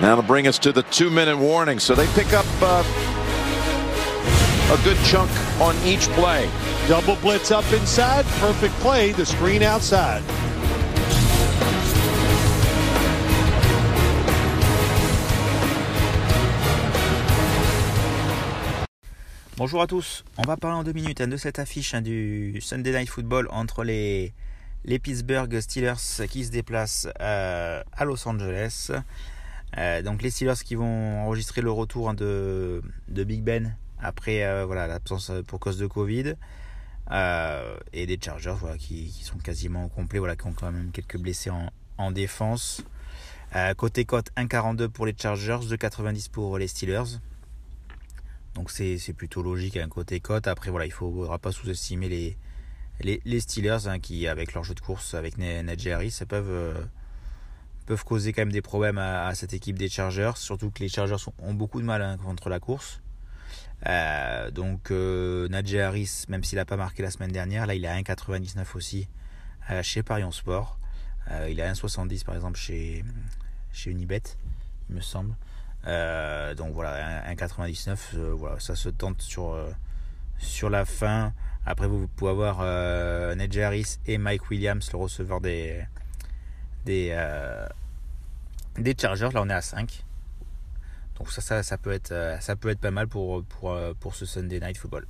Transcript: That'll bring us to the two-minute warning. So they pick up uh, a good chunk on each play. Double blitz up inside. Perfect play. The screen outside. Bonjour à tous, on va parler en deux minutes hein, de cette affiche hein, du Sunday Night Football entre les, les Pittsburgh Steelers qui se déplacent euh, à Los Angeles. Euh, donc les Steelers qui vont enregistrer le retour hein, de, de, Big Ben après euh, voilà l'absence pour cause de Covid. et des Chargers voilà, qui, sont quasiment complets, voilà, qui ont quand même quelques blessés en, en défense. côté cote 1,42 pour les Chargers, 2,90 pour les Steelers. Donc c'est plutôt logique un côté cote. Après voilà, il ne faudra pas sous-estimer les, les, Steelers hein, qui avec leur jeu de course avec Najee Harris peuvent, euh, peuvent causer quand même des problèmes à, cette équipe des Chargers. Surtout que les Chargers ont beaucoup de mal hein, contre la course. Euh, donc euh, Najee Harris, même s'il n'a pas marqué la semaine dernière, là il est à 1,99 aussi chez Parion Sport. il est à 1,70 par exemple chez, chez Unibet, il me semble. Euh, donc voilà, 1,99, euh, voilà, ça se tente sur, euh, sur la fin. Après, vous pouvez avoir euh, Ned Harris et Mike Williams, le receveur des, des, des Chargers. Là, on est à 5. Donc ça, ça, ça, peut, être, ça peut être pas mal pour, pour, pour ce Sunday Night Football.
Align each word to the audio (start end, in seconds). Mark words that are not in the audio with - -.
That'll 0.00 0.22
bring 0.22 0.46
us 0.48 0.58
to 0.60 0.72
the 0.72 0.82
two-minute 0.84 1.36
warning. 1.36 1.78
So 1.78 1.94
they 1.94 2.06
pick 2.14 2.32
up 2.32 2.46
uh, 2.60 2.82
a 4.72 4.84
good 4.84 4.98
chunk 5.04 5.30
on 5.60 5.76
each 5.84 6.08
play. 6.10 6.48
Double 6.88 7.16
blitz 7.16 7.50
up 7.50 7.70
inside. 7.72 8.24
Perfect 8.40 8.74
play. 8.80 9.12
The 9.12 9.26
screen 9.26 9.62
outside. 9.62 10.22
Bonjour 19.58 19.82
à 19.82 19.86
tous, 19.86 20.24
on 20.38 20.42
va 20.42 20.56
parler 20.56 20.78
en 20.78 20.82
deux 20.82 20.92
minutes 20.92 21.20
hein, 21.20 21.28
de 21.28 21.36
cette 21.36 21.60
affiche 21.60 21.94
hein, 21.94 22.02
du 22.02 22.58
Sunday 22.60 22.90
Night 22.90 23.08
Football 23.08 23.46
entre 23.52 23.84
les, 23.84 24.32
les 24.84 24.98
Pittsburgh 24.98 25.60
Steelers 25.60 26.26
qui 26.28 26.44
se 26.44 26.50
déplacent 26.50 27.06
euh, 27.20 27.80
à 27.92 28.04
Los 28.04 28.26
Angeles. 28.26 28.90
Euh, 29.78 30.02
donc 30.02 30.22
les 30.22 30.30
Steelers 30.30 30.62
qui 30.64 30.74
vont 30.74 31.22
enregistrer 31.22 31.62
le 31.62 31.70
retour 31.70 32.10
hein, 32.10 32.14
de, 32.14 32.82
de, 33.08 33.24
Big 33.24 33.42
Ben 33.42 33.76
après 33.98 34.44
euh, 34.44 34.66
voilà 34.66 34.86
l'absence 34.86 35.32
pour 35.46 35.60
cause 35.60 35.78
de 35.78 35.86
Covid. 35.86 36.34
et 37.92 38.06
des 38.06 38.18
Chargers 38.22 38.56
voilà, 38.58 38.76
qui, 38.76 39.10
sont 39.22 39.38
quasiment 39.38 39.88
complets, 39.88 40.18
voilà, 40.18 40.36
qui 40.36 40.46
ont 40.46 40.52
quand 40.52 40.70
même 40.70 40.90
quelques 40.92 41.18
blessés 41.18 41.50
en, 41.50 41.70
en 41.98 42.10
défense. 42.10 42.82
côté 43.76 44.04
cote 44.04 44.30
1,42 44.36 44.88
pour 44.88 45.06
les 45.06 45.14
Chargers, 45.16 45.60
2,90 45.62 46.30
pour 46.30 46.58
les 46.58 46.68
Steelers. 46.68 47.18
Donc 48.54 48.70
c'est 48.70 49.14
plutôt 49.16 49.42
logique 49.42 49.76
un 49.76 49.88
côté 49.88 50.20
cote. 50.20 50.46
Après 50.46 50.70
voilà, 50.70 50.86
il 50.86 50.90
ne 50.90 50.94
faudra 50.94 51.38
pas 51.38 51.52
sous-estimer 51.52 52.08
les, 52.08 52.36
les, 53.00 53.40
Steelers 53.40 53.86
hein, 53.86 53.98
qui 53.98 54.26
avec 54.26 54.54
leur 54.54 54.64
jeu 54.64 54.74
de 54.74 54.80
course 54.80 55.14
avec 55.14 55.38
Najee 55.38 55.90
Harris 55.90 56.18
peuvent, 56.28 56.50
euh, 56.50 56.74
peuvent 57.92 58.04
causer 58.04 58.32
quand 58.32 58.42
même 58.42 58.52
des 58.52 58.62
problèmes 58.62 58.98
à, 58.98 59.34
cette 59.34 59.54
équipe 59.54 59.78
des 59.78 59.88
Chargers. 59.88 60.32
Surtout 60.36 60.70
que 60.70 60.80
les 60.80 60.88
Chargers 60.88 61.16
ont 61.38 61.54
beaucoup 61.54 61.80
de 61.80 61.86
mal 61.86 62.02
hein, 62.02 62.16
contre 62.16 62.48
la 62.48 62.60
course. 62.60 63.00
Euh, 63.86 64.50
donc 64.50 64.90
euh, 64.90 65.48
Najee 65.48 65.80
Harris, 65.80 66.24
même 66.28 66.44
s'il 66.44 66.56
n'a 66.56 66.64
pas 66.64 66.76
marqué 66.76 67.02
la 67.02 67.10
semaine 67.10 67.32
dernière, 67.32 67.66
là 67.66 67.74
il 67.74 67.84
est 67.84 67.88
à 67.88 68.00
1,99 68.00 68.76
aussi 68.76 69.08
chez 69.82 70.02
Parion 70.02 70.32
Sport. 70.32 70.78
il 71.48 71.58
est 71.58 71.62
à 71.62 71.72
1,70 71.72 72.24
par 72.24 72.34
exemple 72.34 72.58
chez, 72.58 73.04
chez 73.72 73.90
Unibet, 73.90 74.22
il 74.88 74.96
me 74.96 75.00
semble. 75.00 75.34
Euh, 75.86 76.54
donc 76.54 76.74
voilà, 76.74 77.22
1,99, 77.32 77.96
euh, 78.14 78.34
voilà, 78.36 78.60
ça 78.60 78.76
se 78.76 78.88
tente 78.88 79.20
sur, 79.20 79.52
euh, 79.52 79.70
sur 80.38 80.70
la 80.70 80.84
fin. 80.84 81.32
Après, 81.66 81.86
vous 81.86 82.06
pouvez 82.08 82.30
avoir 82.30 82.58
euh, 82.60 83.34
Ned 83.34 83.56
Harris 83.56 83.98
et 84.06 84.18
Mike 84.18 84.50
Williams, 84.50 84.88
le 84.92 84.98
receveur 84.98 85.40
des, 85.40 85.84
des, 86.84 87.10
des 88.78 88.94
Chargers. 88.98 89.30
Là, 89.32 89.42
on 89.42 89.48
est 89.48 89.54
à 89.54 89.60
5. 89.60 90.04
Donc 91.18 91.30
ça, 91.30 91.40
ça, 91.40 91.62
ça, 91.62 91.78
peut, 91.78 91.92
être, 91.92 92.14
ça 92.40 92.56
peut 92.56 92.70
être 92.70 92.80
pas 92.80 92.90
mal 92.90 93.06
pour, 93.06 93.44
pour, 93.44 93.76
pour 94.00 94.14
ce 94.14 94.24
Sunday 94.26 94.60
Night 94.60 94.78
Football. 94.78 95.06